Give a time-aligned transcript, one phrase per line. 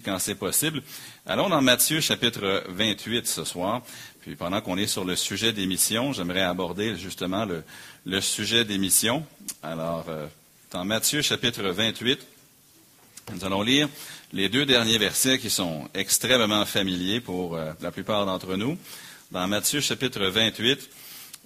[0.00, 0.82] quand c'est possible.
[1.26, 3.82] Allons dans Matthieu chapitre 28 ce soir.
[4.22, 7.46] Puis pendant qu'on est sur le sujet des missions, j'aimerais aborder justement
[8.04, 9.24] le, sujet des missions.
[9.62, 10.26] Alors, euh,
[10.70, 12.20] dans Matthieu chapitre 28,
[13.32, 13.88] nous allons lire
[14.32, 18.76] les deux derniers versets qui sont extrêmement familiers pour euh, la plupart d'entre nous.
[19.30, 20.90] Dans Matthieu chapitre 28,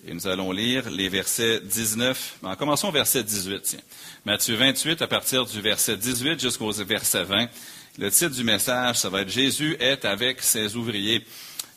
[0.06, 2.38] et nous allons lire les versets 19.
[2.42, 3.62] En commençons au verset 18.
[3.62, 3.78] Tiens.
[4.26, 7.48] Matthieu 28, à partir du verset 18 jusqu'au verset 20.
[7.96, 11.24] Le titre du message, ça va être Jésus est avec ses ouvriers.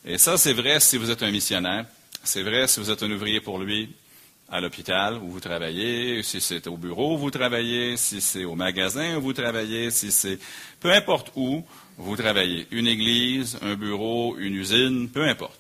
[0.04, 1.86] Et ça, c'est vrai si vous êtes un missionnaire.
[2.24, 3.90] C'est vrai si vous êtes un ouvrier pour lui
[4.50, 8.56] à l'hôpital où vous travaillez, si c'est au bureau où vous travaillez, si c'est au
[8.56, 10.40] magasin où vous travaillez, si c'est
[10.80, 11.64] peu importe où
[11.98, 12.66] vous travaillez.
[12.72, 15.60] Une église, un bureau, une usine, peu importe.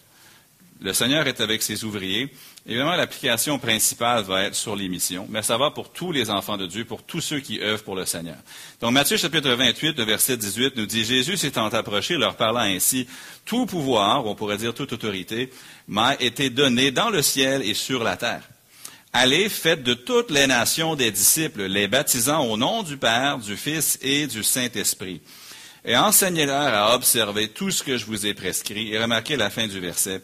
[0.82, 2.34] Le Seigneur est avec ses ouvriers
[2.70, 6.58] Évidemment, l'application principale va être sur les missions, mais ça va pour tous les enfants
[6.58, 8.36] de Dieu, pour tous ceux qui œuvrent pour le Seigneur.
[8.82, 13.08] Donc, Matthieu chapitre 28, verset 18 nous dit, Jésus s'étant approché, leur parlant ainsi,
[13.46, 15.50] tout pouvoir, on pourrait dire toute autorité,
[15.88, 18.44] m'a été donné dans le ciel et sur la terre.
[19.14, 23.56] Allez, faites de toutes les nations des disciples, les baptisant au nom du Père, du
[23.56, 25.22] Fils et du Saint-Esprit.
[25.86, 28.92] Et enseignez-leur à observer tout ce que je vous ai prescrit.
[28.92, 30.22] Et remarquez la fin du verset.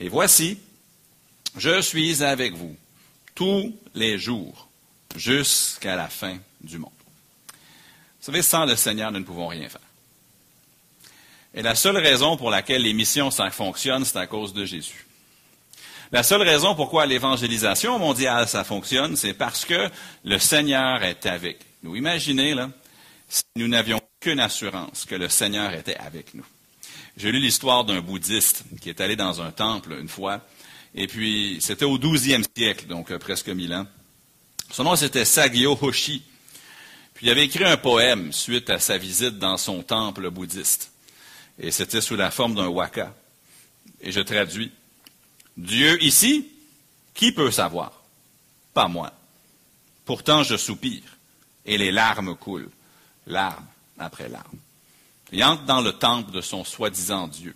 [0.00, 0.58] Et voici,
[1.56, 2.76] je suis avec vous
[3.34, 4.68] tous les jours
[5.14, 6.90] jusqu'à la fin du monde.
[7.48, 9.80] Vous savez, sans le Seigneur, nous ne pouvons rien faire.
[11.54, 15.06] Et la seule raison pour laquelle les missions ça fonctionnent, c'est à cause de Jésus.
[16.12, 19.90] La seule raison pourquoi l'évangélisation mondiale, ça fonctionne, c'est parce que
[20.24, 21.96] le Seigneur est avec nous.
[21.96, 22.70] Imaginez, là,
[23.28, 26.44] si nous n'avions qu'une assurance que le Seigneur était avec nous.
[27.16, 30.42] J'ai lu l'histoire d'un bouddhiste qui est allé dans un temple une fois
[30.96, 33.86] et puis, c'était au 12e siècle, donc euh, presque mille ans.
[34.70, 36.22] Son nom, c'était Sagyo Hoshi.
[37.12, 40.90] Puis, il avait écrit un poème suite à sa visite dans son temple bouddhiste.
[41.58, 43.14] Et c'était sous la forme d'un waka.
[44.00, 44.72] Et je traduis.
[45.58, 46.48] Dieu ici,
[47.12, 47.92] qui peut savoir?
[48.72, 49.12] Pas moi.
[50.06, 51.02] Pourtant, je soupire.
[51.66, 52.70] Et les larmes coulent.
[53.26, 53.66] Larmes
[53.98, 54.58] après larmes.
[55.30, 57.54] Il entre dans le temple de son soi-disant Dieu.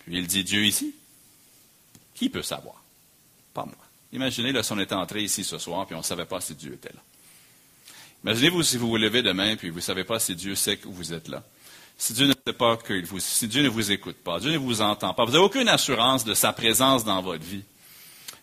[0.00, 0.94] Puis il dit, Dieu ici?
[2.22, 2.80] Qui peut savoir?
[3.52, 3.74] Pas moi.
[4.12, 6.54] Imaginez là, si on était entré ici ce soir puis on ne savait pas si
[6.54, 7.00] Dieu était là.
[8.22, 10.86] Imaginez-vous si vous vous levez demain puis vous ne savez pas si Dieu sait que
[10.86, 11.42] vous êtes là.
[11.98, 15.12] Si Dieu ne pas vous, si Dieu ne vous écoute pas, Dieu ne vous entend
[15.14, 17.64] pas, vous n'avez aucune assurance de sa présence dans votre vie.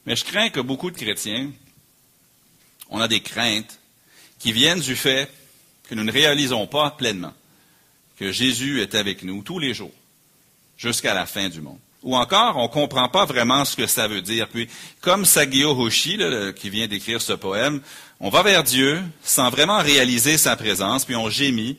[0.06, 1.50] Mais je crains que beaucoup de chrétiens,
[2.90, 3.80] on a des craintes
[4.40, 5.32] qui viennent du fait
[5.84, 7.34] que nous ne réalisons pas pleinement
[8.18, 9.96] que Jésus est avec nous tous les jours,
[10.76, 11.80] jusqu'à la fin du monde.
[12.04, 14.48] Ou encore, on ne comprend pas vraiment ce que ça veut dire.
[14.48, 14.70] Puis,
[15.02, 16.18] comme Sagio Hoshi,
[16.56, 17.82] qui vient d'écrire ce poème,
[18.20, 21.78] on va vers Dieu sans vraiment réaliser sa présence, puis on gémit,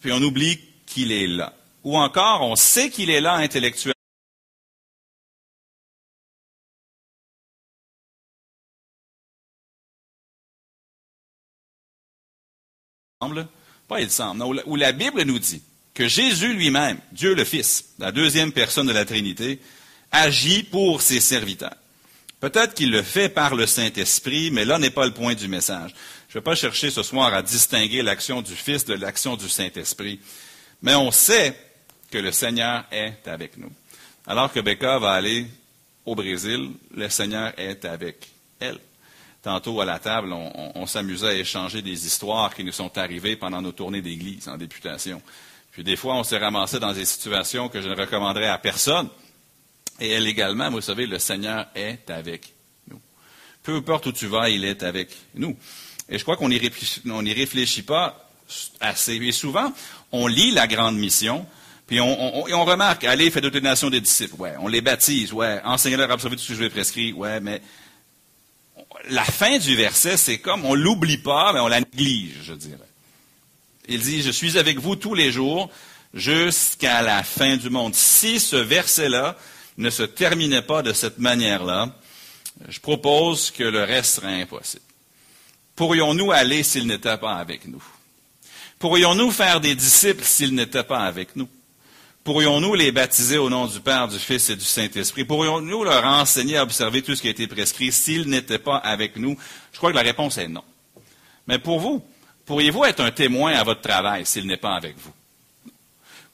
[0.00, 1.52] puis on oublie qu'il est là.
[1.84, 3.94] Ou encore, on sait qu'il est là intellectuellement.
[13.88, 14.62] Pas il semble.
[14.66, 15.62] où la Bible nous dit
[15.94, 19.58] que Jésus lui-même, Dieu le Fils, la deuxième personne de la Trinité,
[20.12, 21.76] agit pour ses serviteurs.
[22.40, 25.94] Peut-être qu'il le fait par le Saint-Esprit, mais là n'est pas le point du message.
[26.28, 29.48] Je ne vais pas chercher ce soir à distinguer l'action du Fils de l'action du
[29.48, 30.20] Saint-Esprit,
[30.80, 31.54] mais on sait
[32.10, 33.70] que le Seigneur est avec nous.
[34.26, 35.46] Alors que Becca va aller
[36.06, 38.78] au Brésil, le Seigneur est avec elle.
[39.42, 43.36] Tantôt à la table, on, on s'amusait à échanger des histoires qui nous sont arrivées
[43.36, 45.20] pendant nos tournées d'église en députation.
[45.72, 49.08] Puis des fois, on s'est ramassé dans des situations que je ne recommanderais à personne.
[50.00, 52.54] Et elle également, vous savez, le Seigneur est avec
[52.88, 53.00] nous.
[53.62, 55.56] Peu importe où tu vas, il est avec nous.
[56.08, 58.28] Et je crois qu'on n'y réfléchit, pas
[58.80, 59.14] assez.
[59.14, 59.72] Et souvent,
[60.10, 61.46] on lit la grande mission,
[61.86, 64.34] puis on, remarque, allez, faites d'autres nations des disciples.
[64.38, 67.40] Ouais, on les baptise, ouais, enseignez-leur à observer tout ce que je vais prescrire, ouais,
[67.40, 67.60] mais
[69.08, 72.78] la fin du verset, c'est comme, on l'oublie pas, mais on la néglige, je dirais.
[73.92, 75.68] Il dit, je suis avec vous tous les jours
[76.14, 77.92] jusqu'à la fin du monde.
[77.96, 79.36] Si ce verset-là
[79.78, 81.92] ne se terminait pas de cette manière-là,
[82.68, 84.84] je propose que le reste serait impossible.
[85.74, 87.82] Pourrions-nous aller s'il n'était pas avec nous?
[88.78, 91.48] Pourrions-nous faire des disciples s'il n'était pas avec nous?
[92.22, 95.24] Pourrions-nous les baptiser au nom du Père, du Fils et du Saint-Esprit?
[95.24, 99.16] Pourrions-nous leur enseigner à observer tout ce qui a été prescrit s'ils n'étaient pas avec
[99.16, 99.36] nous?
[99.72, 100.62] Je crois que la réponse est non.
[101.48, 102.04] Mais pour vous,
[102.50, 105.12] Pourriez-vous être un témoin à votre travail s'il n'est pas avec vous?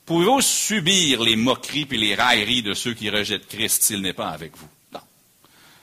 [0.07, 4.31] Pouvez-vous subir les moqueries et les railleries de ceux qui rejettent Christ s'il n'est pas
[4.31, 4.67] avec vous?
[4.95, 5.01] Non.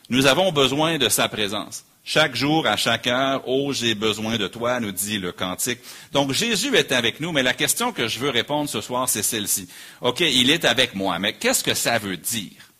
[0.09, 1.85] Nous avons besoin de sa présence.
[2.03, 5.81] Chaque jour, à chaque heure, oh, j'ai besoin de toi, nous dit le cantique.
[6.13, 9.21] Donc Jésus est avec nous, mais la question que je veux répondre ce soir, c'est
[9.21, 9.69] celle-ci.
[10.01, 12.71] OK, il est avec moi, mais qu'est-ce que ça veut dire?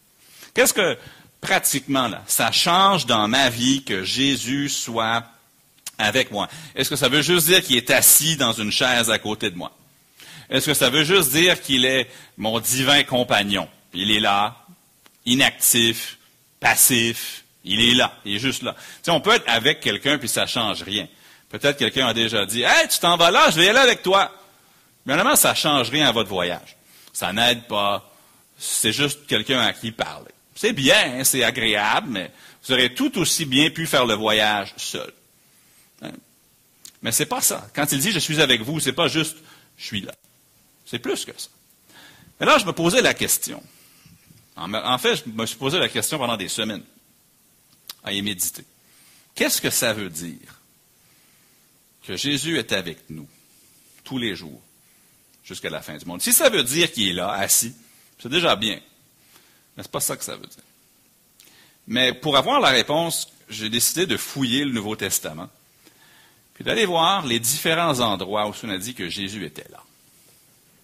[0.55, 0.97] Qu'est-ce que,
[1.39, 5.23] pratiquement, là, ça change dans ma vie que Jésus soit
[6.03, 6.47] avec moi?
[6.75, 9.57] Est-ce que ça veut juste dire qu'il est assis dans une chaise à côté de
[9.57, 9.71] moi?
[10.49, 13.67] Est-ce que ça veut juste dire qu'il est mon divin compagnon?
[13.93, 14.57] Il est là,
[15.25, 16.17] inactif,
[16.59, 18.75] passif, il est là, il est juste là.
[19.07, 21.07] On peut être avec quelqu'un puis ça change rien.
[21.49, 24.31] Peut-être quelqu'un a déjà dit, hey, tu t'en vas là, je vais aller avec toi.
[25.05, 26.75] Mais normalement, ça change rien à votre voyage.
[27.11, 28.11] Ça n'aide pas.
[28.57, 30.31] C'est juste quelqu'un à qui parler.
[30.55, 32.31] C'est bien, hein, c'est agréable, mais
[32.63, 35.11] vous aurez tout aussi bien pu faire le voyage seul.
[37.03, 37.69] Mais c'est pas ça.
[37.75, 39.37] Quand il dit je suis avec vous, c'est pas juste
[39.77, 40.13] je suis là.
[40.85, 41.49] C'est plus que ça.
[42.39, 43.61] Mais là, je me posais la question.
[44.55, 46.83] En fait, je me suis posé la question pendant des semaines
[48.03, 48.65] à y méditer.
[49.35, 50.61] Qu'est-ce que ça veut dire
[52.05, 53.27] que Jésus est avec nous
[54.03, 54.61] tous les jours
[55.43, 56.21] jusqu'à la fin du monde?
[56.21, 57.73] Si ça veut dire qu'il est là, assis,
[58.19, 58.79] c'est déjà bien.
[59.75, 60.63] Mais ce n'est pas ça que ça veut dire.
[61.87, 65.49] Mais pour avoir la réponse, j'ai décidé de fouiller le Nouveau Testament,
[66.53, 69.81] puis d'aller voir les différents endroits où on a dit que Jésus était là,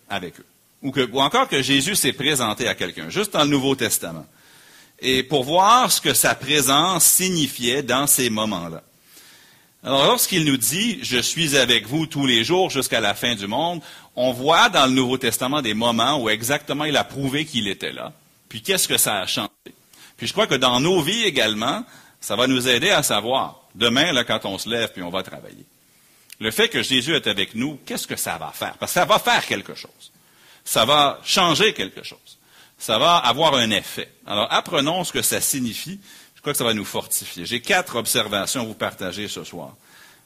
[0.09, 0.45] avec eux.
[0.81, 4.25] Ou, ou encore que Jésus s'est présenté à quelqu'un, juste dans le Nouveau Testament
[5.01, 8.83] et pour voir ce que sa présence signifiait dans ces moments-là.
[9.83, 13.47] Alors, lorsqu'il nous dit Je suis avec vous tous les jours jusqu'à la fin du
[13.47, 13.81] monde,
[14.15, 17.93] on voit dans le Nouveau Testament des moments où exactement il a prouvé qu'il était
[17.93, 18.11] là.
[18.49, 19.49] Puis qu'est-ce que ça a changé?
[20.17, 21.85] Puis je crois que dans nos vies également,
[22.19, 25.23] ça va nous aider à savoir, demain, là, quand on se lève puis on va
[25.23, 25.65] travailler.
[26.39, 28.77] Le fait que Jésus est avec nous, qu'est-ce que ça va faire?
[28.77, 30.11] Parce que ça va faire quelque chose.
[30.63, 32.39] Ça va changer quelque chose
[32.79, 34.09] ça va avoir un effet.
[34.25, 35.99] Alors, apprenons ce que ça signifie.
[36.33, 37.45] Je crois que ça va nous fortifier.
[37.45, 39.75] J'ai quatre observations à vous partager ce soir.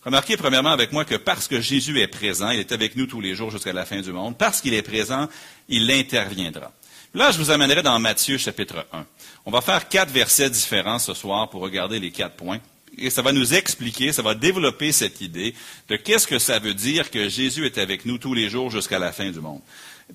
[0.06, 3.22] Remarquez premièrement avec moi que parce que Jésus est présent, il est avec nous tous
[3.22, 5.28] les jours jusqu'à la fin du monde, parce qu'il est présent,
[5.68, 6.72] il interviendra.
[7.16, 9.06] Là, je vous amènerai dans Matthieu chapitre 1.
[9.46, 12.60] On va faire quatre versets différents ce soir pour regarder les quatre points.
[12.98, 15.56] Et ça va nous expliquer, ça va développer cette idée
[15.90, 19.00] de qu'est-ce que ça veut dire que Jésus est avec nous tous les jours jusqu'à
[19.00, 19.62] la fin du monde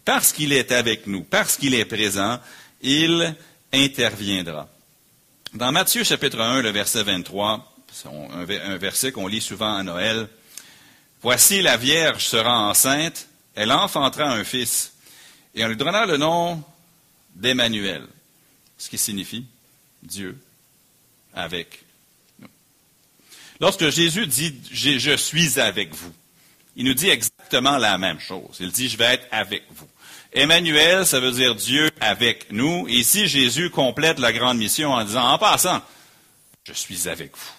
[0.04, 2.40] parce qu'il est avec nous, parce qu'il est présent,
[2.82, 3.34] il
[3.72, 4.69] interviendra.
[5.54, 10.28] Dans Matthieu chapitre 1, le verset 23, un verset qu'on lit souvent à Noël,
[11.20, 13.26] Voici la Vierge sera enceinte,
[13.56, 14.92] elle enfantera un fils,
[15.52, 16.62] et on lui donnera le nom
[17.34, 18.06] d'Emmanuel,
[18.76, 19.44] ce qui signifie
[20.00, 20.38] Dieu
[21.34, 21.82] avec.
[23.60, 26.12] Lorsque Jésus dit Je suis avec vous,
[26.78, 28.56] il nous dit exactement la même chose.
[28.60, 29.88] Il dit, je vais être avec vous.
[30.32, 32.87] Emmanuel, ça veut dire Dieu avec nous.
[32.88, 35.82] Et ici, Jésus complète la grande mission en disant, en passant,
[36.62, 37.52] je suis avec vous.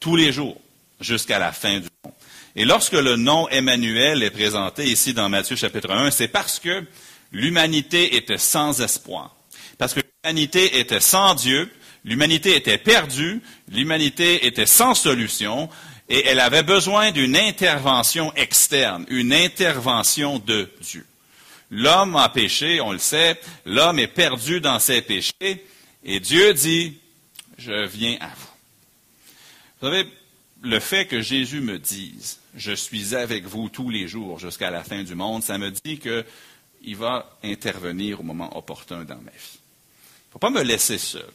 [0.00, 0.60] Tous les jours,
[1.00, 2.14] jusqu'à la fin du monde.
[2.56, 6.84] Et lorsque le nom Emmanuel est présenté ici dans Matthieu chapitre 1, c'est parce que
[7.30, 9.36] l'humanité était sans espoir.
[9.78, 11.70] Parce que l'humanité était sans Dieu,
[12.04, 15.68] l'humanité était perdue, l'humanité était sans solution,
[16.08, 21.06] et elle avait besoin d'une intervention externe, une intervention de Dieu.
[21.70, 25.64] L'homme a péché, on le sait, l'homme est perdu dans ses péchés,
[26.02, 26.98] et Dieu dit,
[27.58, 28.48] je viens à vous.
[29.80, 30.08] Vous savez,
[30.62, 34.82] le fait que Jésus me dise, je suis avec vous tous les jours jusqu'à la
[34.82, 39.58] fin du monde, ça me dit qu'il va intervenir au moment opportun dans ma vie.
[39.58, 41.30] Il ne faut pas me laisser seul.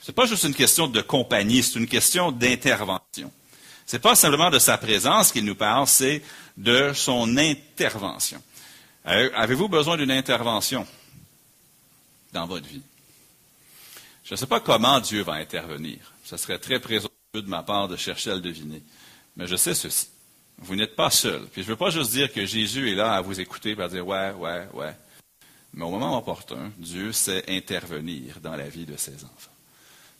[0.00, 3.32] Ce n'est pas juste une question de compagnie, c'est une question d'intervention.
[3.86, 6.22] Ce n'est pas simplement de sa présence qu'il nous parle, c'est
[6.56, 8.42] de son intervention.
[9.06, 10.86] Euh, avez-vous besoin d'une intervention
[12.32, 12.82] dans votre vie?
[14.24, 15.98] Je ne sais pas comment Dieu va intervenir.
[16.24, 18.82] Ce serait très présomptueux de ma part de chercher à le deviner.
[19.36, 20.08] Mais je sais ceci.
[20.58, 21.46] Vous n'êtes pas seul.
[21.46, 23.82] Puis je ne veux pas juste dire que Jésus est là à vous écouter et
[23.82, 24.94] à dire ouais, ouais, ouais.
[25.72, 29.57] Mais au moment opportun, Dieu sait intervenir dans la vie de ses enfants.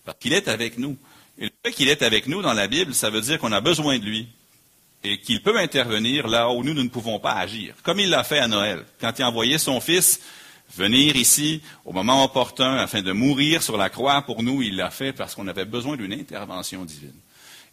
[0.08, 0.96] Parce qu'il est avec nous.
[1.38, 3.60] Et le fait qu'il est avec nous dans la Bible, ça veut dire qu'on a
[3.60, 4.26] besoin de lui
[5.04, 8.38] et qu'il peut intervenir là où nous, ne pouvons pas agir, comme il l'a fait
[8.38, 10.22] à Noël, quand il a envoyé son Fils
[10.74, 14.88] venir ici au moment opportun afin de mourir sur la croix pour nous, il l'a
[14.88, 17.12] fait parce qu'on avait besoin d'une intervention divine.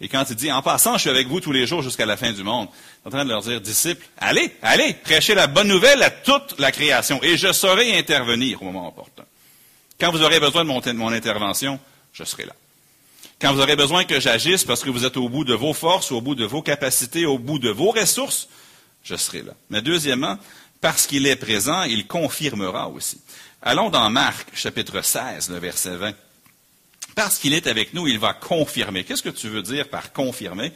[0.01, 2.17] Et quand il dit, en passant, je suis avec vous tous les jours jusqu'à la
[2.17, 5.47] fin du monde, il est en train de leur dire, disciples, allez, allez, prêchez la
[5.47, 9.23] bonne nouvelle à toute la création, et je saurai intervenir au moment opportun.
[9.97, 11.79] Quand vous aurez besoin de mon intervention,
[12.15, 12.55] je serai là.
[13.39, 16.11] Quand vous aurez besoin que j'agisse parce que vous êtes au bout de vos forces,
[16.11, 18.47] au bout de vos capacités, au bout de vos ressources,
[19.03, 19.51] je serai là.
[19.69, 20.37] Mais deuxièmement,
[20.79, 23.19] parce qu'il est présent, il confirmera aussi.
[23.61, 26.13] Allons dans Marc, chapitre 16, le verset 20.
[27.15, 29.03] Parce qu'il est avec nous, il va confirmer.
[29.03, 30.71] Qu'est-ce que tu veux dire par confirmer?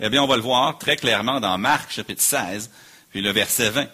[0.00, 2.70] Eh bien, on va le voir très clairement dans Marc chapitre 16,
[3.10, 3.86] puis le verset 20.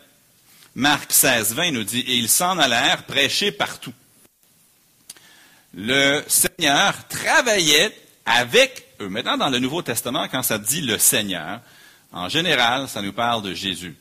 [0.76, 3.92] Marc 16, 20 nous dit, et ils s'en allèrent prêcher partout.
[5.76, 9.11] Le Seigneur travaillait avec eux.
[9.11, 11.61] Maintenant, dans le Nouveau Testament, quand ça dit le Seigneur,
[12.12, 13.95] en général, ça nous parle de Jésus.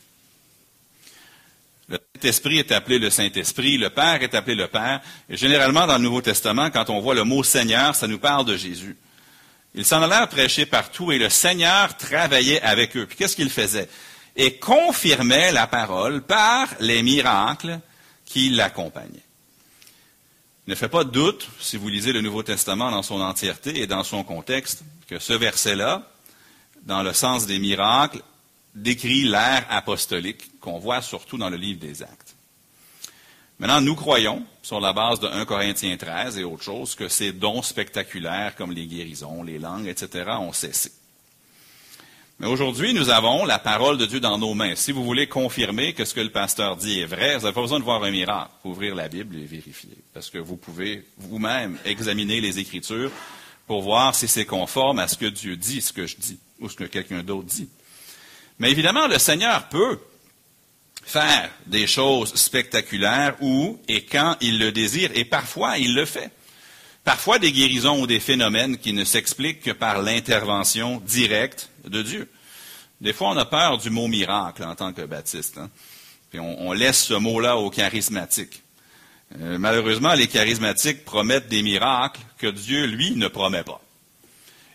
[1.89, 5.01] Le Saint-Esprit est appelé le Saint-Esprit, le Père est appelé le Père.
[5.29, 8.45] Et généralement, dans le Nouveau Testament, quand on voit le mot Seigneur, ça nous parle
[8.45, 8.95] de Jésus.
[9.75, 13.05] Ils s'en allèrent prêcher partout et le Seigneur travaillait avec eux.
[13.05, 13.89] Puis qu'est-ce qu'il faisait?
[14.37, 17.81] Et confirmait la parole par les miracles
[18.25, 19.24] qui l'accompagnaient.
[20.67, 23.87] Ne fait pas de doute, si vous lisez le Nouveau Testament dans son entièreté et
[23.87, 26.09] dans son contexte, que ce verset-là,
[26.83, 28.21] dans le sens des miracles,
[28.73, 32.35] décrit l'ère apostolique qu'on voit surtout dans le livre des Actes.
[33.59, 37.31] Maintenant, nous croyons, sur la base de 1 Corinthiens 13 et autres choses, que ces
[37.31, 40.91] dons spectaculaires comme les guérisons, les langues, etc., ont cessé.
[42.39, 44.75] Mais aujourd'hui, nous avons la parole de Dieu dans nos mains.
[44.75, 47.61] Si vous voulez confirmer que ce que le pasteur dit est vrai, vous n'avez pas
[47.61, 48.51] besoin de voir un miracle.
[48.65, 49.97] ouvrir la Bible et vérifier.
[50.13, 53.11] Parce que vous pouvez vous-même examiner les Écritures
[53.67, 56.67] pour voir si c'est conforme à ce que Dieu dit, ce que je dis, ou
[56.67, 57.69] ce que quelqu'un d'autre dit.
[58.59, 59.97] Mais évidemment, le Seigneur peut
[61.03, 66.31] faire des choses spectaculaires où et quand il le désire, et parfois il le fait.
[67.05, 72.29] Parfois des guérisons ou des phénomènes qui ne s'expliquent que par l'intervention directe de Dieu.
[72.99, 75.59] Des fois, on a peur du mot miracle en tant que baptiste.
[75.59, 75.69] Hein.
[76.31, 78.63] Puis on, laisse ce mot-là aux charismatiques.
[79.39, 83.81] Euh, malheureusement, les charismatiques promettent des miracles que Dieu, lui, ne promet pas.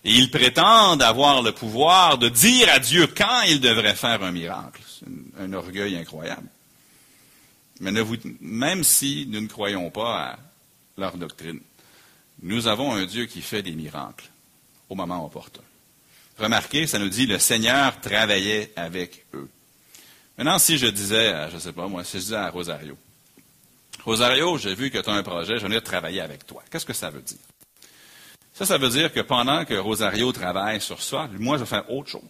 [0.04, 4.30] Et ils prétendent avoir le pouvoir de dire à Dieu quand il devrait faire un
[4.30, 4.80] miracle.
[4.86, 6.46] C'est un, orgueil incroyable.
[7.80, 10.38] Mais ne vous, même si nous ne croyons pas à
[10.96, 11.60] leur doctrine,
[12.42, 14.30] nous avons un Dieu qui fait des miracles
[14.88, 15.62] au moment opportun.
[16.38, 19.48] Remarquez, ça nous dit le Seigneur travaillait avec eux.
[20.38, 21.34] Maintenant, si je disais,
[21.76, 22.96] moi, si je disais à Rosario,
[24.04, 26.62] Rosario, j'ai vu que tu as un projet, je venir travailler avec toi.
[26.70, 27.36] Qu'est-ce que ça veut dire?
[28.54, 31.90] Ça, ça veut dire que pendant que Rosario travaille sur ça, moi, je vais faire
[31.90, 32.22] autre chose.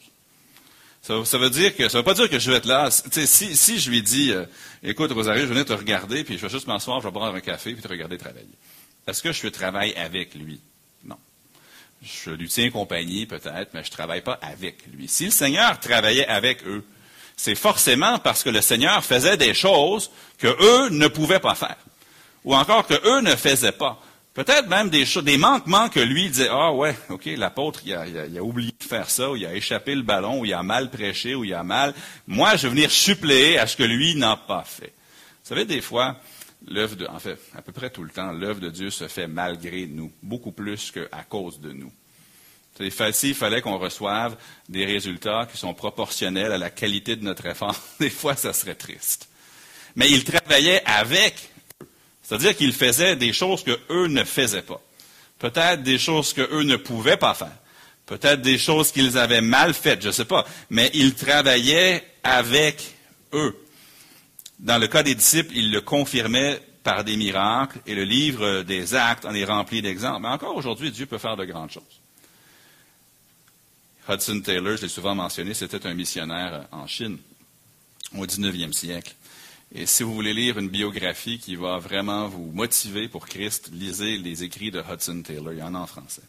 [1.02, 2.90] Ça, veut dire que ça veut pas dire que je vais être là.
[2.90, 4.44] Si, je lui dis, euh,
[4.82, 7.40] écoute, Rosario, je venais te regarder, puis je vais juste m'asseoir, je vais prendre un
[7.40, 8.46] café, puis te regarder travailler.
[9.06, 10.60] Est-ce que je travaille avec lui?
[11.04, 11.16] Non.
[12.02, 15.08] Je lui tiens compagnie, peut-être, mais je ne travaille pas avec lui.
[15.08, 16.84] Si le Seigneur travaillait avec eux,
[17.36, 21.78] c'est forcément parce que le Seigneur faisait des choses que eux ne pouvaient pas faire.
[22.44, 24.00] Ou encore que eux ne faisaient pas.
[24.32, 28.42] Peut-être même des, des manquements que lui disait, ah ouais, ok, l'apôtre, il a, a,
[28.42, 31.34] oublié de faire ça, ou il a échappé le ballon, ou il a mal prêché,
[31.34, 31.94] ou il a mal.
[32.28, 34.92] Moi, je vais venir suppléer à ce que lui n'a pas fait.
[35.42, 36.16] Vous savez, des fois,
[36.66, 39.86] l'œuvre en fait, à peu près tout le temps, l'œuvre de Dieu se fait malgré
[39.86, 41.92] nous, beaucoup plus qu'à cause de nous.
[43.12, 44.36] S'il fallait qu'on reçoive
[44.68, 48.74] des résultats qui sont proportionnels à la qualité de notre effort, des fois, ça serait
[48.74, 49.28] triste.
[49.96, 51.50] Mais il travaillait avec
[52.30, 54.80] c'est-à-dire qu'ils faisaient des choses qu'eux ne faisaient pas.
[55.40, 57.56] Peut-être des choses qu'eux ne pouvaient pas faire.
[58.06, 60.46] Peut-être des choses qu'ils avaient mal faites, je ne sais pas.
[60.68, 62.94] Mais ils travaillaient avec
[63.32, 63.56] eux.
[64.60, 68.94] Dans le cas des disciples, ils le confirmaient par des miracles et le livre des
[68.94, 70.20] actes en est rempli d'exemples.
[70.22, 71.82] Mais encore aujourd'hui, Dieu peut faire de grandes choses.
[74.08, 77.18] Hudson Taylor, je l'ai souvent mentionné, c'était un missionnaire en Chine
[78.16, 79.14] au 19e siècle.
[79.74, 84.18] Et si vous voulez lire une biographie qui va vraiment vous motiver pour Christ, lisez
[84.18, 85.52] les écrits de Hudson Taylor.
[85.52, 86.22] Il y en a en français.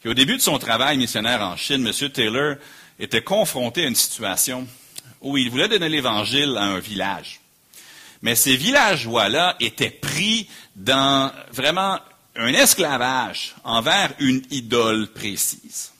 [0.00, 2.10] Puis au début de son travail missionnaire en Chine, M.
[2.10, 2.56] Taylor
[3.00, 4.68] était confronté à une situation
[5.24, 7.40] où il voulait donner l'Évangile à un village.
[8.22, 11.98] Mais ces villageois-là étaient pris dans vraiment
[12.36, 15.92] un esclavage envers une idole précise.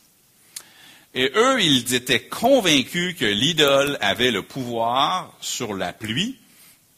[1.14, 6.36] Et eux, ils étaient convaincus que l'idole avait le pouvoir sur la pluie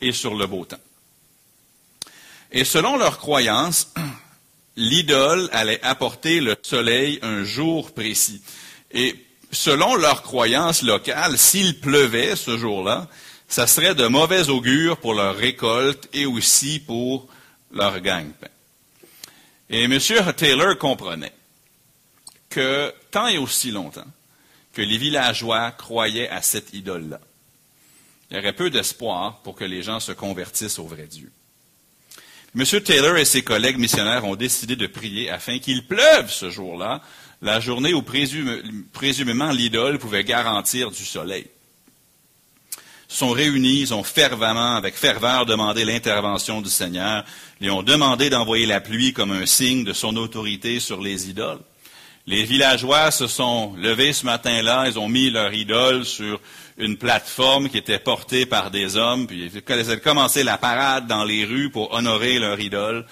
[0.00, 0.76] et sur le beau temps.
[2.50, 3.92] Et selon leur croyance,
[4.76, 8.42] l'idole allait apporter le soleil un jour précis.
[8.90, 13.08] Et selon leur croyance locale, s'il pleuvait ce jour-là,
[13.48, 17.28] ça serait de mauvais augure pour leur récolte et aussi pour
[17.70, 18.48] leur gagne-pain.
[19.70, 19.98] Et M.
[20.36, 21.32] Taylor comprenait
[22.48, 24.06] que tant et aussi longtemps
[24.72, 27.20] que les villageois croyaient à cette idole-là,
[28.30, 31.30] il y aurait peu d'espoir pour que les gens se convertissent au vrai Dieu.
[32.56, 32.64] M.
[32.80, 37.02] Taylor et ses collègues missionnaires ont décidé de prier afin qu'il pleuve ce jour-là,
[37.42, 41.46] la journée où présumément l'idole pouvait garantir du soleil.
[43.08, 47.24] sont réunis, ils ont fervemment, avec ferveur, demandé l'intervention du Seigneur.
[47.60, 51.60] Ils ont demandé d'envoyer la pluie comme un signe de son autorité sur les idoles.
[52.26, 56.40] Les villageois se sont levés ce matin-là, ils ont mis leur idole sur
[56.76, 61.22] une plateforme qui était portée par des hommes, puis ils ont commencé la parade dans
[61.22, 63.06] les rues pour honorer leur idole.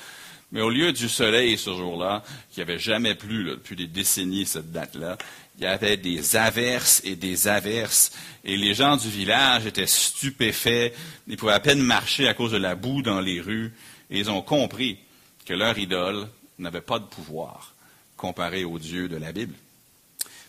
[0.55, 4.71] Mais au lieu du soleil ce jour-là, qui avait jamais plu depuis des décennies cette
[4.71, 5.19] date-là,
[5.59, 8.13] il y avait des averses et des averses.
[8.45, 10.95] Et les gens du village étaient stupéfaits.
[11.27, 13.73] Ils pouvaient à peine marcher à cause de la boue dans les rues.
[14.11, 14.99] Et ils ont compris
[15.45, 17.75] que leur idole n'avait pas de pouvoir
[18.17, 19.55] comparé au Dieu de la Bible.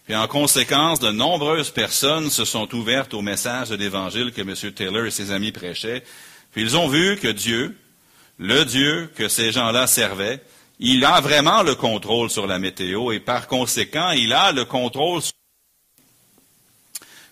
[0.06, 4.72] Puis en conséquence, de nombreuses personnes se sont ouvertes au message de l'Évangile que M.
[4.72, 6.04] Taylor et ses amis prêchaient.
[6.52, 7.76] Puis ils ont vu que Dieu,
[8.38, 10.42] le Dieu que ces gens-là servaient,
[10.80, 15.22] il a vraiment le contrôle sur la météo et par conséquent, il a le contrôle
[15.22, 15.32] sur...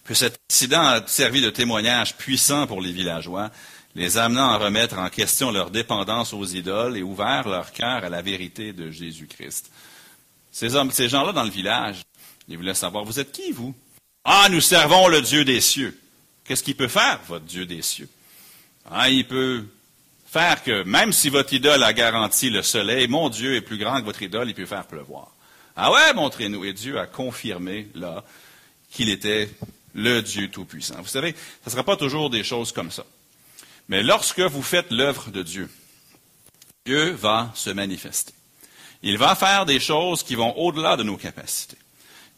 [0.05, 3.51] Puis cet incident a servi de témoignage puissant pour les villageois,
[3.95, 8.09] les amenant à remettre en question leur dépendance aux idoles et ouvert leur cœur à
[8.09, 9.71] la vérité de Jésus-Christ.
[10.51, 12.01] Ces, ces gens-là dans le village,
[12.47, 13.73] ils voulaient savoir, vous êtes qui, vous?
[14.23, 15.97] Ah, nous servons le Dieu des cieux.
[16.43, 18.09] Qu'est-ce qu'il peut faire, votre Dieu des cieux?
[18.89, 19.65] Ah, il peut
[20.33, 23.99] faire que même si votre idole a garanti le soleil, mon Dieu est plus grand
[23.99, 25.27] que votre idole, il peut faire pleuvoir.
[25.75, 26.65] Ah ouais, montrez-nous.
[26.65, 28.23] Et Dieu a confirmé là
[28.91, 29.47] qu'il était
[29.93, 30.95] le Dieu Tout-Puissant.
[30.97, 33.05] Vous savez, ce ne sera pas toujours des choses comme ça.
[33.89, 35.69] Mais lorsque vous faites l'œuvre de Dieu,
[36.87, 38.33] Dieu va se manifester.
[39.03, 41.77] Il va faire des choses qui vont au-delà de nos capacités.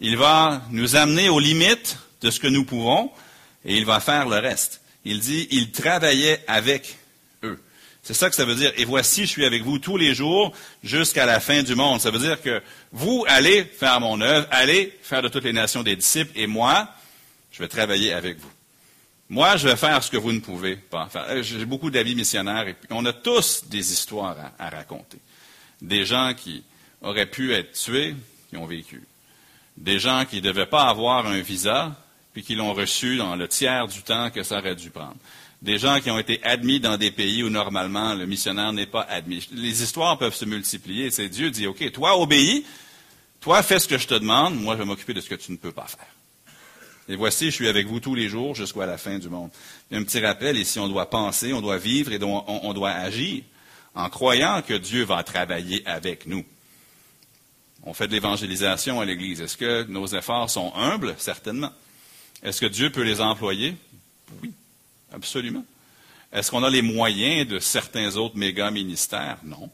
[0.01, 3.09] Il va nous amener aux limites de ce que nous pouvons
[3.63, 4.81] et il va faire le reste.
[5.05, 6.97] Il dit, il travaillait avec
[8.05, 8.71] c'est ça que ça veut dire.
[8.77, 12.00] Et voici, je suis avec vous tous les jours jusqu'à la fin du monde.
[12.00, 15.81] Ça veut dire que vous allez faire mon œuvre, allez faire de toutes les nations
[15.81, 16.88] des disciples, et moi,
[17.51, 18.51] je vais travailler avec vous.
[19.27, 21.25] Moi, je vais faire ce que vous ne pouvez pas faire.
[21.29, 25.17] Euh, j'ai beaucoup d'avis missionnaires, et on a tous des histoires à, à raconter.
[25.81, 26.63] Des gens qui
[27.01, 28.13] auraient pu être tués,
[28.51, 29.01] qui ont vécu.
[29.77, 31.95] Des gens qui ne devaient pas avoir un visa,
[32.33, 35.17] puis qui l'ont reçu dans le tiers du temps que ça aurait dû prendre
[35.62, 39.01] des gens qui ont été admis dans des pays où normalement le missionnaire n'est pas
[39.01, 39.47] admis.
[39.51, 41.11] Les histoires peuvent se multiplier.
[41.11, 42.65] C'est Dieu dit, OK, toi obéis,
[43.39, 45.51] toi fais ce que je te demande, moi je vais m'occuper de ce que tu
[45.51, 46.07] ne peux pas faire.
[47.07, 49.51] Et voici, je suis avec vous tous les jours jusqu'à la fin du monde.
[49.91, 53.44] un petit rappel, ici, on doit penser, on doit vivre et on doit agir
[53.94, 56.44] en croyant que Dieu va travailler avec nous.
[57.83, 59.41] On fait de l'évangélisation à l'Église.
[59.41, 61.15] Est-ce que nos efforts sont humbles?
[61.20, 61.72] Certainement.
[62.41, 63.75] Est-ce que Dieu peut les employer?
[64.41, 64.51] Oui.
[65.13, 65.65] Absolument.
[66.31, 69.37] Est-ce qu'on a les moyens de certains autres méga ministères?
[69.44, 69.70] Non.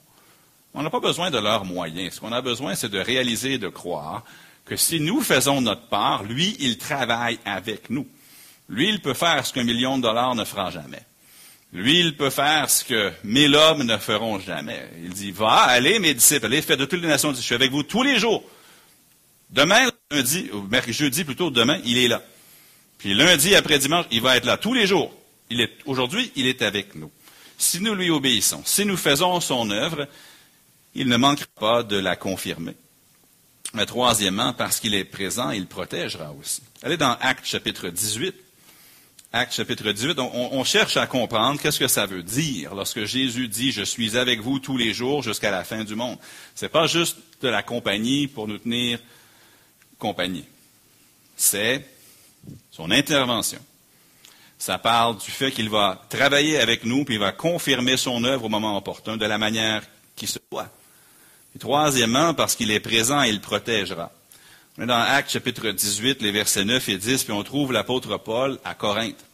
[0.73, 2.15] On n'a pas besoin de leurs moyens.
[2.15, 4.23] Ce qu'on a besoin, c'est de réaliser et de croire
[4.65, 8.07] que si nous faisons notre part, lui, il travaille avec nous.
[8.69, 11.01] Lui, il peut faire ce qu'un million de dollars ne fera jamais.
[11.73, 14.87] Lui, il peut faire ce que mille hommes ne feront jamais.
[15.03, 17.71] Il dit, va, allez, mes disciples, allez, faites de toutes les nations, je suis avec
[17.71, 18.43] vous tous les jours.
[19.49, 22.21] Demain, lundi, ou jeudi plutôt, demain, il est là.
[22.97, 25.13] Puis lundi après dimanche, il va être là tous les jours
[25.85, 27.11] aujourd'hui, il est avec nous.
[27.57, 30.07] Si nous lui obéissons, si nous faisons son œuvre,
[30.95, 32.75] il ne manquera pas de la confirmer.
[33.73, 36.61] Mais troisièmement, parce qu'il est présent, il protégera aussi.
[36.83, 38.35] Allez dans Acte chapitre 18.
[39.33, 43.47] Acte chapitre 18, on, on cherche à comprendre qu'est-ce que ça veut dire lorsque Jésus
[43.47, 46.17] dit Je suis avec vous tous les jours jusqu'à la fin du monde.
[46.53, 48.99] Ce n'est pas juste de la compagnie pour nous tenir
[49.97, 50.43] compagnie.
[51.37, 51.85] C'est
[52.71, 53.59] son intervention.
[54.61, 58.45] Ça parle du fait qu'il va travailler avec nous, puis il va confirmer son œuvre
[58.45, 59.81] au moment opportun, de la manière
[60.15, 60.69] qui se doit.
[61.55, 64.11] Et troisièmement, parce qu'il est présent, il protégera.
[64.77, 68.17] On est dans Actes chapitre 18, les versets 9 et 10, puis on trouve l'apôtre
[68.17, 69.25] Paul à Corinthe.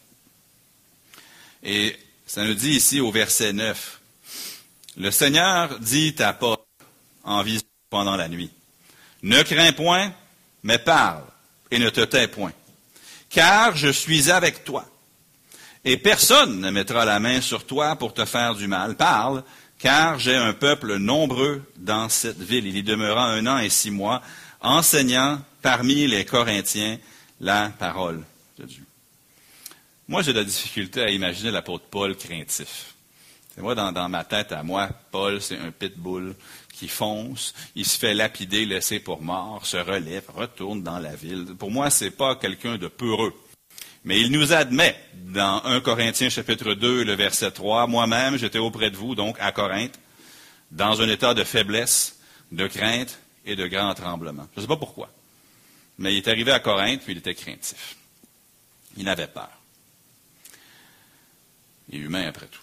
[1.61, 3.99] Et ça nous dit ici au verset 9,
[4.95, 6.55] Le Seigneur dit à Paul
[7.25, 8.49] en vision pendant la nuit,
[9.23, 10.13] Ne crains point,
[10.63, 11.25] mais parle,
[11.69, 12.53] et ne te tais point,
[13.29, 14.85] car je suis avec toi
[15.88, 18.97] et personne ne mettra la main sur toi pour te faire du mal.
[18.97, 19.41] Parle,
[19.80, 22.67] car j'ai un peuple nombreux dans cette ville.
[22.67, 24.21] Il y demeura un an et six mois,
[24.60, 26.97] enseignant parmi les Corinthiens
[27.39, 28.21] la parole
[28.60, 28.84] de Dieu.
[30.10, 32.93] Moi, j'ai de la difficulté à imaginer l'apôtre Paul craintif.
[33.56, 36.36] C'est moi, dans, ma tête à moi, Paul, c'est un pitbull
[36.73, 41.56] qui fonce, il se fait lapider, laissé pour mort, se relève, retourne dans la ville.
[41.58, 43.34] Pour moi, c'est pas quelqu'un de peureux.
[44.07, 48.89] Mais il nous admet dans 1 Corinthiens chapitre 2, le verset 3, moi-même j'étais auprès
[48.89, 49.99] de vous, donc à Corinthe,
[50.71, 52.17] dans un état de faiblesse,
[52.53, 54.47] de crainte et de grand tremblement.
[54.53, 55.09] Je ne sais pas pourquoi.
[55.97, 57.97] Mais il est arrivé à Corinthe, puis il était craintif.
[58.95, 59.51] Il avait peur.
[61.89, 62.61] Il est humain après tout.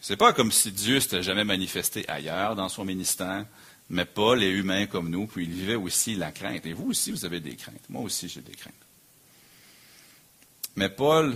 [0.00, 3.44] C'est pas comme si Dieu s'était jamais manifesté ailleurs dans son ministère,
[3.90, 6.64] mais Paul est humain comme nous, puis il vivait aussi la crainte.
[6.64, 7.88] Et vous aussi, vous avez des craintes.
[7.88, 8.87] Moi aussi, j'ai des craintes.
[10.78, 11.34] Mais Paul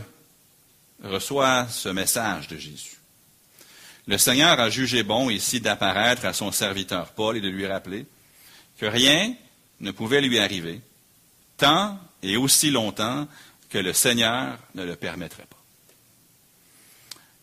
[1.03, 2.99] reçoit ce message de Jésus.
[4.07, 8.07] Le Seigneur a jugé bon ici d'apparaître à son serviteur Paul et de lui rappeler
[8.79, 9.35] que rien
[9.81, 10.81] ne pouvait lui arriver
[11.57, 13.27] tant et aussi longtemps
[13.69, 15.57] que le Seigneur ne le permettrait pas.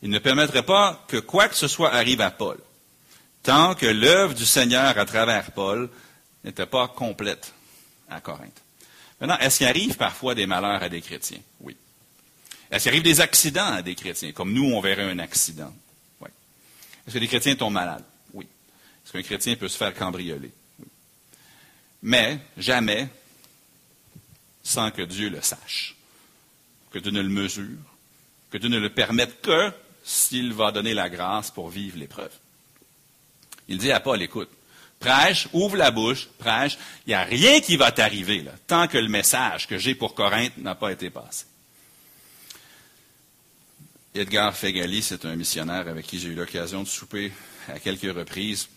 [0.02, 2.60] Il ne permettrait pas que quoi que ce soit arrive à Paul,
[3.44, 5.90] tant que l'œuvre du Seigneur à travers Paul
[6.46, 7.54] n'était pas complète
[8.10, 8.62] à Corinthe.
[9.20, 11.42] Maintenant, est-ce qu'il arrive parfois des malheurs à des chrétiens?
[11.60, 11.76] Oui.
[12.72, 15.74] Est-ce qu'il arrive des accidents à des chrétiens, comme nous, on verrait un accident?
[16.22, 16.30] Oui.
[17.06, 18.04] Est-ce que des chrétiens tombent malades?
[18.34, 18.46] Oui.
[18.46, 20.52] Est-ce qu'un chrétien peut se faire cambrioler?
[20.80, 20.88] Oui.
[22.04, 23.08] Mais jamais
[24.64, 25.96] sans que Dieu le sache,
[26.92, 27.78] que Dieu ne le mesure,
[28.52, 29.72] que Dieu ne le permette que
[30.04, 32.32] s'il va donner la grâce pour vivre l'épreuve.
[33.68, 34.50] Il dit à Paul, écoute,
[35.00, 39.08] prêche, ouvre la bouche, prêche, il n'y a rien qui va t'arriver tant que le
[39.08, 41.46] message que j'ai pour Corinthe n'a pas été passé.
[44.16, 47.32] Edgar Fegali, c'est un missionnaire avec qui j'ai eu l'occasion de souper
[47.68, 48.68] à quelques reprises.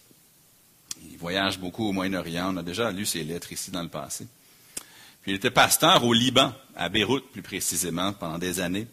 [1.10, 2.54] Il voyage beaucoup au Moyen-Orient.
[2.54, 4.26] On a déjà lu ses lettres ici dans le passé.
[5.22, 8.86] Puis il était pasteur au Liban, à Beyrouth plus précisément, pendant des années.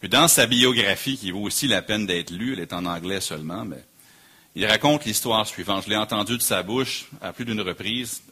[0.00, 3.20] Puis dans sa biographie, qui vaut aussi la peine d'être lue, elle est en anglais
[3.20, 3.84] seulement, mais
[4.56, 5.84] il raconte l'histoire suivante.
[5.84, 8.22] Je l'ai entendu de sa bouche à plus d'une reprise,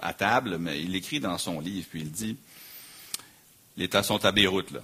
[0.00, 2.36] à, table, mais il l'écrit dans son livre, puis il dit,
[3.76, 4.80] les tas sont à Beyrouth, là.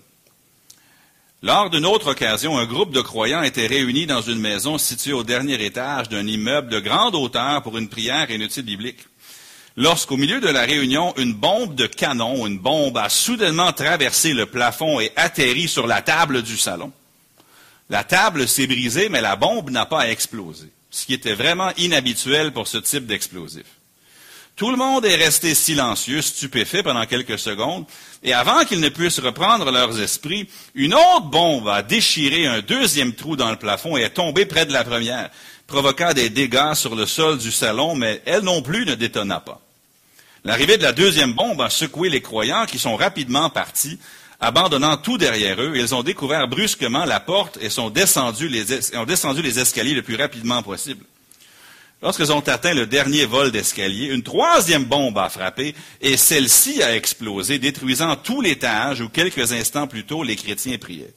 [1.43, 5.25] Lors d'une autre occasion, un groupe de croyants était réuni dans une maison située au
[5.25, 9.07] dernier étage d'un immeuble de grande hauteur pour une prière et une étude biblique.
[9.75, 14.45] Lorsqu'au milieu de la réunion, une bombe de canon, une bombe a soudainement traversé le
[14.45, 16.93] plafond et atterri sur la table du salon.
[17.89, 22.53] La table s'est brisée, mais la bombe n'a pas explosé, ce qui était vraiment inhabituel
[22.53, 23.65] pour ce type d'explosif.
[24.61, 27.87] Tout le monde est resté silencieux, stupéfait pendant quelques secondes,
[28.23, 33.15] et avant qu'ils ne puissent reprendre leurs esprits, une autre bombe a déchiré un deuxième
[33.15, 35.31] trou dans le plafond et est tombée près de la première,
[35.67, 39.63] provoquant des dégâts sur le sol du salon, mais elle non plus ne détonna pas.
[40.45, 43.99] L'arrivée de la deuxième bombe a secoué les croyants qui sont rapidement partis,
[44.41, 45.73] abandonnant tout derrière eux.
[45.75, 48.53] Ils ont découvert brusquement la porte et sont descendus
[48.95, 51.07] ont descendu les escaliers le plus rapidement possible.
[52.03, 56.97] Lorsqu'ils ont atteint le dernier vol d'escalier, une troisième bombe a frappé et celle-ci a
[56.97, 61.13] explosé, détruisant tout l'étage où quelques instants plus tôt les chrétiens priaient.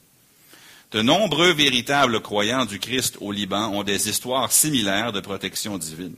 [0.92, 6.14] De nombreux véritables croyants du Christ au Liban ont des histoires similaires de protection divine.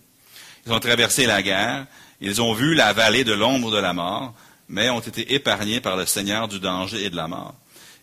[0.67, 1.87] Ils ont traversé la guerre,
[2.21, 4.35] ils ont vu la vallée de l'ombre de la mort,
[4.69, 7.55] mais ont été épargnés par le Seigneur du danger et de la mort.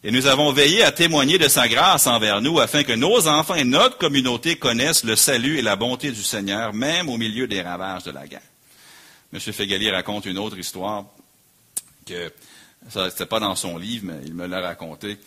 [0.05, 3.55] Et nous avons veillé à témoigner de sa grâce envers nous afin que nos enfants
[3.55, 7.61] et notre communauté connaissent le salut et la bonté du Seigneur, même au milieu des
[7.61, 8.41] ravages de la guerre.
[9.31, 9.39] M.
[9.39, 11.05] Fegali raconte une autre histoire
[12.05, 12.33] que,
[12.89, 15.17] ça n'était pas dans son livre, mais il me l'a raconté.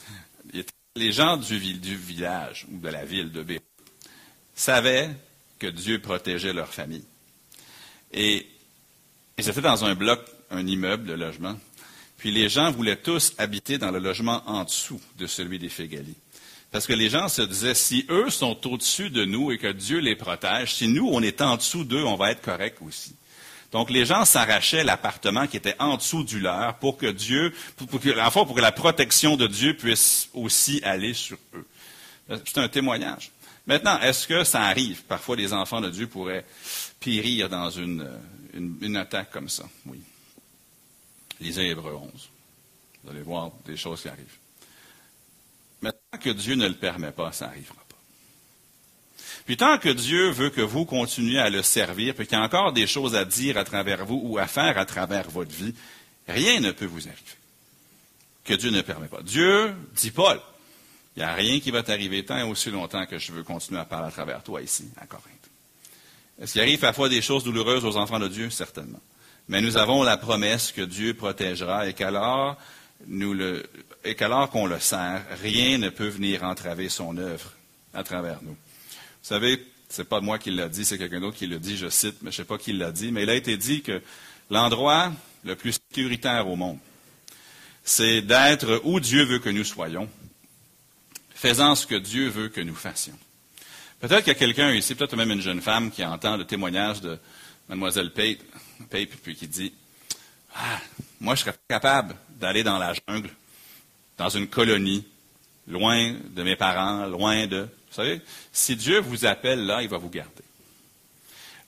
[0.94, 3.52] Les gens du, village ou de la ville de B
[4.54, 5.10] savaient
[5.58, 7.04] que Dieu protégeait leur famille.
[8.12, 8.46] Et
[9.38, 11.56] ils étaient dans un bloc, un immeuble de logement,
[12.16, 16.14] puis les gens voulaient tous habiter dans le logement en dessous de celui des Fégali.
[16.70, 19.98] Parce que les gens se disaient, si eux sont au-dessus de nous et que Dieu
[19.98, 23.14] les protège, si nous, on est en dessous d'eux, on va être correct aussi.
[23.72, 27.88] Donc, les gens s'arrachaient l'appartement qui était en dessous du leur pour que Dieu, pour,
[27.88, 31.66] que, pour que la protection de Dieu puisse aussi aller sur eux.
[32.44, 33.30] C'est un témoignage.
[33.66, 35.02] Maintenant, est-ce que ça arrive?
[35.04, 36.44] Parfois, les enfants de Dieu pourraient
[37.00, 38.08] périr dans une,
[38.54, 39.64] une attaque comme ça.
[39.86, 40.00] Oui.
[41.40, 42.10] Lisez Hébreu 11.
[43.04, 44.38] Vous allez voir des choses qui arrivent.
[45.82, 47.96] Mais tant que Dieu ne le permet pas, ça n'arrivera pas.
[49.44, 52.44] Puis tant que Dieu veut que vous continuiez à le servir, puis qu'il y a
[52.44, 55.74] encore des choses à dire à travers vous ou à faire à travers votre vie,
[56.26, 57.36] rien ne peut vous arriver
[58.46, 59.22] que Dieu ne permet pas.
[59.22, 60.40] Dieu, dit Paul,
[61.16, 63.80] il n'y a rien qui va t'arriver tant et aussi longtemps que je veux continuer
[63.80, 65.26] à parler à travers toi ici, à Corinthe.
[66.40, 68.50] Est-ce qu'il arrive parfois des choses douloureuses aux enfants de Dieu?
[68.50, 69.00] Certainement.
[69.48, 72.56] Mais nous avons la promesse que Dieu protégera et qu'alors,
[74.16, 77.52] qu'alors qu'on le sert, rien ne peut venir entraver son œuvre
[77.94, 78.52] à travers nous.
[78.52, 81.76] Vous savez, ce n'est pas moi qui l'a dit, c'est quelqu'un d'autre qui l'a dit,
[81.76, 83.82] je cite, mais je ne sais pas qui l'a dit, mais il a été dit
[83.82, 84.02] que
[84.50, 85.12] l'endroit
[85.44, 86.78] le plus sécuritaire au monde,
[87.84, 90.08] c'est d'être où Dieu veut que nous soyons,
[91.34, 93.16] faisant ce que Dieu veut que nous fassions.
[94.00, 97.00] Peut-être qu'il y a quelqu'un ici, peut-être même une jeune femme qui entend le témoignage
[97.00, 97.18] de
[97.68, 98.38] Mademoiselle Pate,
[98.90, 99.72] Pape, puis qui dit
[100.54, 100.80] ah,
[101.20, 103.30] Moi, je serais capable d'aller dans la jungle,
[104.18, 105.06] dans une colonie,
[105.66, 107.62] loin de mes parents, loin de...
[107.62, 108.20] Vous savez,
[108.52, 110.44] si Dieu vous appelle là, il va vous garder.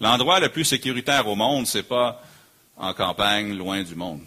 [0.01, 2.23] L'endroit le plus sécuritaire au monde, ce n'est pas
[2.77, 4.21] en campagne, loin du monde.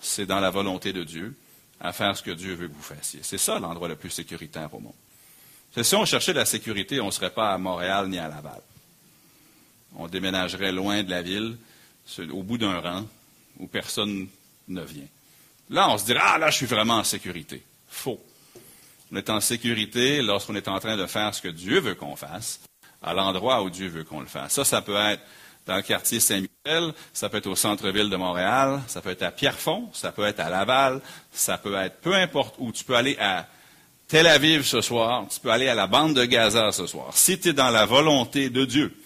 [0.00, 1.34] C'est dans la volonté de Dieu,
[1.80, 3.20] à faire ce que Dieu veut que vous fassiez.
[3.22, 4.94] C'est ça l'endroit le plus sécuritaire au monde.
[5.82, 8.60] Si on cherchait la sécurité, on ne serait pas à Montréal ni à Laval.
[9.96, 11.56] On déménagerait loin de la ville,
[12.32, 13.04] au bout d'un rang,
[13.58, 14.28] où personne
[14.68, 15.06] ne vient.
[15.68, 17.62] Là, on se dirait, ah là, je suis vraiment en sécurité.
[17.88, 18.20] Faux.
[19.12, 22.16] On est en sécurité lorsqu'on est en train de faire ce que Dieu veut qu'on
[22.16, 22.60] fasse,
[23.02, 24.52] à l'endroit où Dieu veut qu'on le fasse.
[24.52, 25.22] Ça, ça peut être
[25.66, 29.30] dans le quartier Saint-Michel, ça peut être au centre-ville de Montréal, ça peut être à
[29.30, 31.00] Pierrefonds, ça peut être à Laval,
[31.32, 32.72] ça peut être peu importe où.
[32.72, 33.46] Tu peux aller à
[34.08, 37.16] Tel Aviv ce soir, tu peux aller à la bande de Gaza ce soir.
[37.16, 38.99] Si tu es dans la volonté de Dieu,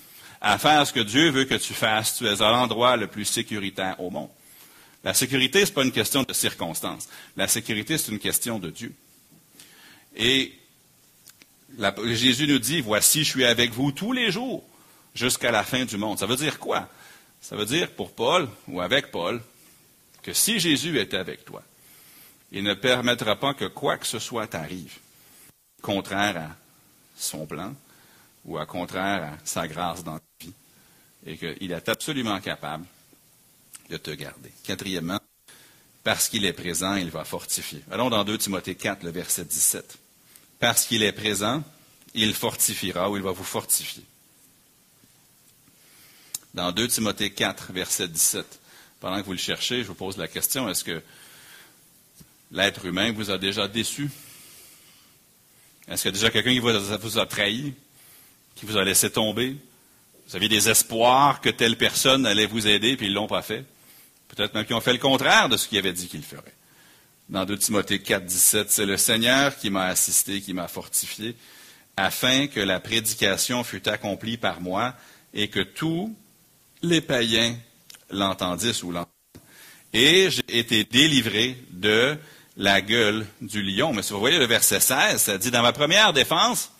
[0.45, 3.25] à faire ce que Dieu veut que tu fasses, tu es à l'endroit le plus
[3.25, 4.29] sécuritaire au monde.
[5.03, 7.09] La sécurité, ce n'est pas une question de circonstances.
[7.35, 8.95] La sécurité, c'est une question de Dieu.
[10.15, 10.53] Et
[12.05, 14.63] Jésus nous dit, voici, je suis avec vous tous les jours
[15.15, 16.19] jusqu'à la fin du monde.
[16.19, 16.91] Ça veut dire quoi?
[17.41, 19.43] Ça veut dire pour Paul, ou avec Paul,
[20.23, 21.63] que si Jésus est avec toi,
[22.53, 24.99] il ne permettra pas que quoi que ce soit t'arrive,
[25.81, 26.57] contraire à
[27.17, 27.75] son plan
[28.45, 30.19] ou à contraire à sa grâce dans
[31.27, 32.85] et qu'il est absolument capable
[33.91, 34.53] de te garder.
[34.65, 35.21] Quatrièmement,
[36.03, 37.83] parce qu'il est présent, il va fortifier.
[37.91, 39.99] Allons dans 2 Timothée 4, le verset 17
[40.65, 41.63] parce qu'il est présent,
[42.15, 44.03] il fortifiera ou il va vous fortifier.
[46.55, 48.61] Dans 2 Timothée 4, verset 17,
[48.99, 51.03] pendant que vous le cherchez, je vous pose la question, est-ce que
[52.51, 54.09] l'être humain vous a déjà déçu?
[55.87, 57.75] Est-ce qu'il y a déjà quelqu'un qui vous a trahi,
[58.55, 59.59] qui vous a laissé tomber?
[60.29, 63.43] Vous aviez des espoirs que telle personne allait vous aider, puis ils ne l'ont pas
[63.43, 63.65] fait.
[64.29, 66.55] Peut-être même qu'ils ont fait le contraire de ce qu'il avait dit qu'ils feraient
[67.29, 71.37] dans 2 Timothée 4, 17, c'est le Seigneur qui m'a assisté, qui m'a fortifié,
[71.97, 74.95] afin que la prédication fût accomplie par moi
[75.33, 76.15] et que tous
[76.83, 77.57] les païens
[78.11, 79.09] l'entendissent ou l'entendent.
[79.93, 82.17] Et j'ai été délivré de
[82.57, 83.93] la gueule du lion.
[83.93, 86.73] Mais si vous voyez le verset 16, ça dit, dans ma première défense,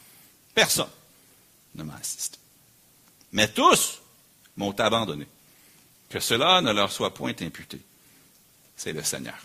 [0.55, 0.89] personne
[1.77, 2.39] ne m'a assisté.
[3.35, 4.01] Mais tous
[4.57, 5.27] m'ont abandonné.
[6.09, 7.81] Que cela ne leur soit point imputé.
[8.77, 9.39] C'est le Seigneur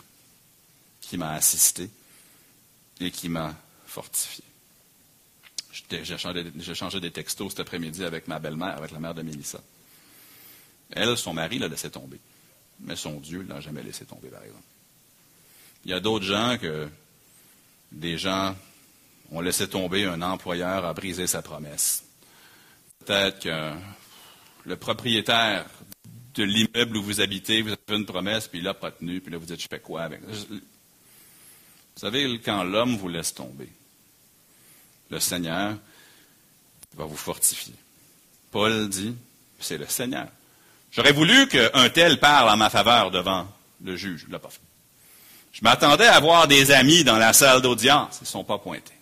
[1.01, 1.89] qui m'a assisté
[2.99, 3.55] et qui m'a
[3.87, 4.43] fortifié.
[5.89, 9.59] J'ai changé, des textos cet après-midi avec ma belle-mère, avec la mère de Mélissa.
[10.91, 12.19] Elle, son mari l'a laissé tomber.
[12.81, 14.63] Mais son Dieu ne l'a jamais laissé tomber, par exemple.
[15.85, 16.87] Il y a d'autres gens que
[17.91, 18.55] des gens
[19.31, 22.03] ont laissé tomber, un employeur a brisé sa promesse.
[23.09, 23.71] Peut-être que
[24.65, 25.65] le propriétaire
[26.35, 29.19] de l'immeuble où vous habitez, vous avez fait une promesse, puis il n'a pas tenu,
[29.19, 30.59] puis là vous dites, je fais quoi avec vous
[31.95, 33.67] savez, quand l'homme vous laisse tomber,
[35.09, 35.75] le Seigneur
[36.95, 37.73] va vous fortifier.
[38.51, 39.15] Paul dit,
[39.59, 40.27] c'est le Seigneur.
[40.91, 43.47] J'aurais voulu qu'un tel parle en ma faveur devant
[43.83, 44.25] le juge.
[44.27, 44.61] Il l'a pas fait.
[45.51, 48.19] Je m'attendais à voir des amis dans la salle d'audience.
[48.21, 48.93] Ils ne sont pas pointés.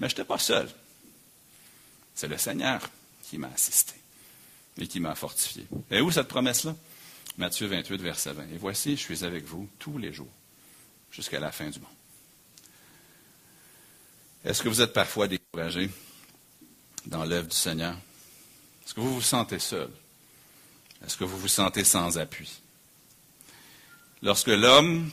[0.00, 0.68] Mais je n'étais pas seul.
[2.14, 2.88] C'est le Seigneur
[3.24, 3.94] qui m'a assisté
[4.78, 5.66] et qui m'a fortifié.
[5.90, 6.74] Et où cette promesse-là?
[7.38, 8.42] Matthieu 28, verset 20.
[8.54, 10.30] Et voici, je suis avec vous tous les jours
[11.10, 11.88] jusqu'à la fin du monde.
[14.44, 15.90] Est-ce que vous êtes parfois découragé
[17.06, 17.96] dans l'œuvre du Seigneur?
[18.84, 19.90] Est-ce que vous vous sentez seul?
[21.04, 22.60] Est-ce que vous vous sentez sans appui?
[24.20, 25.10] Lorsque l'homme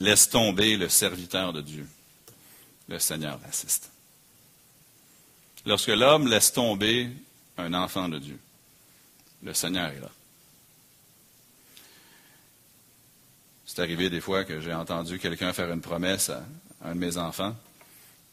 [0.00, 1.88] laisse tomber le serviteur de Dieu,
[2.88, 3.91] le Seigneur l'assiste.
[5.64, 7.08] Lorsque l'homme laisse tomber
[7.56, 8.38] un enfant de Dieu,
[9.42, 10.10] le Seigneur est là.
[13.64, 16.42] C'est arrivé des fois que j'ai entendu quelqu'un faire une promesse à
[16.84, 17.54] un de mes enfants.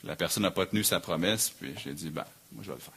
[0.04, 2.82] La personne n'a pas tenu sa promesse, puis j'ai dit, ben, moi, je vais le
[2.82, 2.94] faire.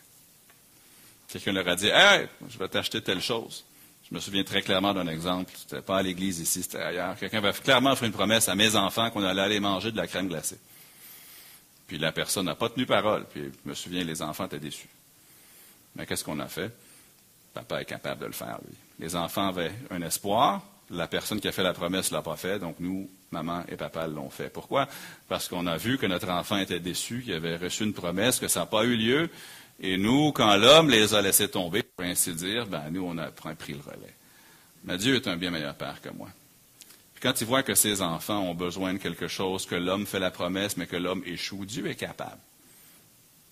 [1.29, 3.65] Quelqu'un leur a dit, hey, je vais t'acheter telle chose.
[4.09, 5.53] Je me souviens très clairement d'un exemple.
[5.57, 7.17] C'était pas à l'église ici, c'était ailleurs.
[7.17, 10.07] Quelqu'un va clairement faire une promesse à mes enfants qu'on allait aller manger de la
[10.07, 10.59] crème glacée.
[11.93, 13.27] Puis la personne n'a pas tenu parole.
[13.31, 14.89] Puis je me souviens, les enfants étaient déçus.
[15.95, 16.73] Mais qu'est-ce qu'on a fait?
[17.53, 18.75] Papa est capable de le faire, lui.
[18.99, 22.37] Les enfants avaient un espoir, la personne qui a fait la promesse ne l'a pas
[22.37, 24.49] fait, donc nous, maman et papa l'ont fait.
[24.49, 24.89] Pourquoi?
[25.29, 28.49] Parce qu'on a vu que notre enfant était déçu, qu'il avait reçu une promesse, que
[28.49, 29.29] ça n'a pas eu lieu.
[29.79, 33.27] Et nous, quand l'homme les a laissés tomber, pour ainsi dire, ben, nous, on a
[33.27, 34.15] pris le relais.
[34.85, 36.31] Mais Dieu est un bien meilleur père que moi.
[37.23, 40.33] Quand il voit que ses enfants ont besoin de quelque chose, que l'homme fait la
[40.33, 42.41] promesse, mais que l'homme échoue, Dieu est capable.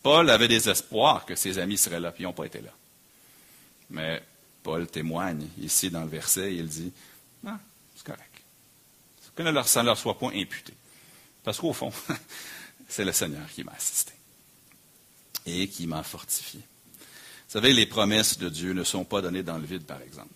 [0.02, 2.72] Paul avait des espoirs que ses amis seraient là, puis ils n'ont pas été là.
[3.90, 4.22] Mais
[4.64, 6.92] Paul témoigne ici dans le verset, il dit,
[7.44, 7.56] non,
[7.94, 8.24] c'est correct.
[9.36, 10.74] Que ça ne leur soit point imputé.
[11.44, 11.92] Parce qu'au fond,
[12.88, 14.12] c'est le Seigneur qui m'a assisté
[15.46, 16.60] et qui m'a fortifié.
[16.60, 20.34] Vous savez, les promesses de Dieu ne sont pas données dans le vide, par exemple.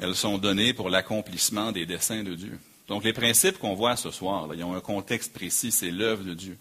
[0.00, 2.58] Elles sont données pour l'accomplissement des desseins de Dieu.
[2.88, 6.34] Donc, les principes qu'on voit ce soir, ils ont un contexte précis, c'est l'œuvre de
[6.34, 6.58] Dieu.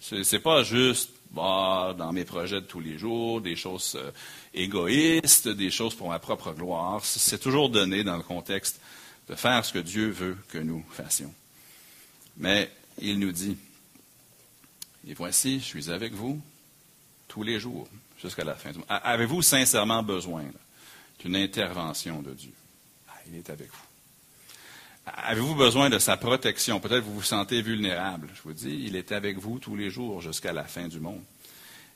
[0.00, 4.10] Ce n'est pas juste bah, dans mes projets de tous les jours, des choses euh,
[4.54, 7.04] égoïstes, des choses pour ma propre gloire.
[7.04, 8.80] C'est toujours donné dans le contexte
[9.28, 11.34] de faire ce que Dieu veut que nous fassions.
[12.36, 13.56] Mais il nous dit,
[15.08, 16.40] et voici, je suis avec vous
[17.26, 17.88] tous les jours
[18.22, 18.86] jusqu'à la fin du monde.
[18.88, 20.44] Avez-vous sincèrement besoin
[21.20, 22.52] d'une intervention de Dieu?
[23.08, 23.88] Ah, il est avec vous.
[25.16, 26.80] Avez-vous besoin de sa protection?
[26.80, 28.28] Peut-être vous vous sentez vulnérable.
[28.34, 31.22] Je vous dis, il est avec vous tous les jours jusqu'à la fin du monde.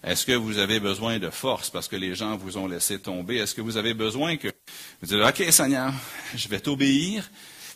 [0.03, 3.37] Est-ce que vous avez besoin de force parce que les gens vous ont laissé tomber?
[3.37, 4.49] Est-ce que vous avez besoin que
[5.01, 5.93] vous dites, OK, Seigneur,
[6.35, 7.31] je vais t'obéir,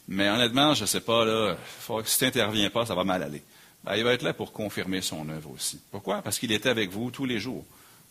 [0.09, 1.57] mais honnêtement, je ne sais pas, là,
[2.05, 3.43] si tu n'interviens pas, ça va mal aller.
[3.85, 5.81] Ben, il va être là pour confirmer son œuvre aussi.
[5.93, 6.21] Pourquoi?
[6.23, 7.65] Parce qu'il est avec vous tous les jours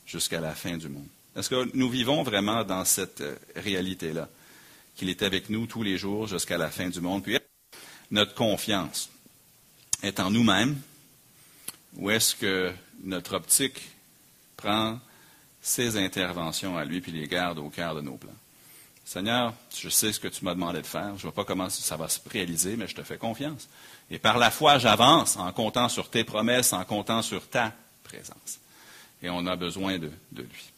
[0.05, 1.07] jusqu'à la fin du monde.
[1.35, 4.29] Est-ce que nous vivons vraiment dans cette euh, réalité-là?
[4.95, 7.23] qu'il est avec nous tous les jours jusqu'à la fin du monde?
[7.23, 7.37] Puis
[8.11, 9.09] notre confiance
[10.01, 10.79] est en nous-mêmes
[11.97, 13.81] ou est-ce que notre optique
[14.57, 14.99] prend
[15.61, 18.31] ses interventions à lui puis les garde au cœur de nos plans?
[19.03, 21.09] Seigneur, je sais ce que tu m'as demandé de faire.
[21.09, 23.67] Je ne vois pas comment ça va se réaliser, mais je te fais confiance.
[24.09, 27.71] Et par la foi, j'avance en comptant sur tes promesses, en comptant sur ta
[28.03, 28.59] présence.
[29.21, 30.71] Et on a besoin de, de lui.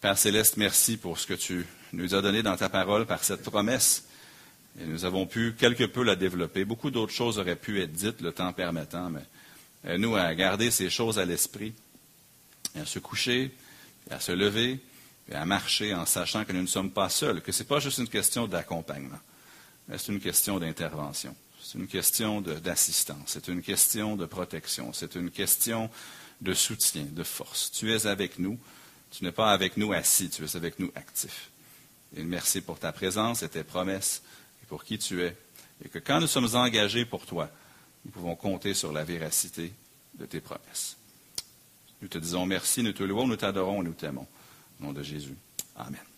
[0.00, 3.42] Père Céleste, merci pour ce que tu nous as donné dans ta parole par cette
[3.42, 4.04] promesse.
[4.80, 6.64] Et nous avons pu quelque peu la développer.
[6.64, 10.88] Beaucoup d'autres choses auraient pu être dites, le temps permettant, mais nous à garder ces
[10.88, 11.74] choses à l'esprit,
[12.76, 13.54] à se coucher,
[14.10, 14.80] à se lever,
[15.30, 17.78] et à marcher en sachant que nous ne sommes pas seuls, que ce n'est pas
[17.78, 19.20] juste une question d'accompagnement,
[19.86, 21.36] mais c'est une question d'intervention.
[21.62, 25.90] C'est une question d'assistance, c'est une question de protection, c'est une question
[26.40, 27.70] de soutien, de force.
[27.70, 28.58] Tu es avec nous.
[29.10, 31.50] Tu n'es pas avec nous assis, tu es avec nous actif.
[32.16, 34.22] Et merci pour ta présence et tes promesses
[34.62, 35.36] et pour qui tu es.
[35.84, 37.50] Et que quand nous sommes engagés pour toi,
[38.04, 39.72] nous pouvons compter sur la véracité
[40.14, 40.96] de tes promesses.
[42.02, 44.26] Nous te disons merci, nous te louons, nous t'adorons, nous t'aimons.
[44.80, 45.36] Au nom de Jésus.
[45.76, 46.09] Amen.